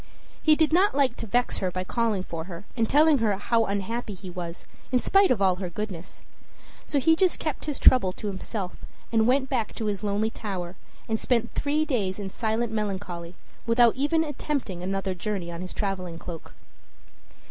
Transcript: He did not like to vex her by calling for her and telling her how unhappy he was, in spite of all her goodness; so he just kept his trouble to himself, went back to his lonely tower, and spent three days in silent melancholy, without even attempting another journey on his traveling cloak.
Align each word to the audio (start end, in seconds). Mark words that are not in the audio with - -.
He 0.41 0.55
did 0.55 0.73
not 0.73 0.95
like 0.95 1.15
to 1.17 1.27
vex 1.27 1.59
her 1.59 1.69
by 1.69 1.83
calling 1.83 2.23
for 2.23 2.45
her 2.45 2.65
and 2.75 2.89
telling 2.89 3.19
her 3.19 3.35
how 3.37 3.65
unhappy 3.65 4.15
he 4.15 4.31
was, 4.31 4.65
in 4.91 4.97
spite 4.97 5.29
of 5.29 5.43
all 5.43 5.57
her 5.57 5.69
goodness; 5.69 6.23
so 6.87 6.97
he 6.99 7.15
just 7.15 7.37
kept 7.37 7.65
his 7.65 7.77
trouble 7.77 8.11
to 8.13 8.25
himself, 8.25 8.77
went 9.11 9.47
back 9.47 9.75
to 9.75 9.85
his 9.85 10.01
lonely 10.03 10.31
tower, 10.31 10.75
and 11.07 11.19
spent 11.19 11.51
three 11.53 11.85
days 11.85 12.17
in 12.17 12.31
silent 12.31 12.71
melancholy, 12.73 13.35
without 13.67 13.93
even 13.95 14.23
attempting 14.23 14.81
another 14.81 15.13
journey 15.13 15.51
on 15.51 15.61
his 15.61 15.71
traveling 15.71 16.17
cloak. 16.17 16.55